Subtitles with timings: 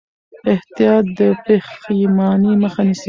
[0.53, 2.99] احتیاط د پښېمانۍ مخه نیسي.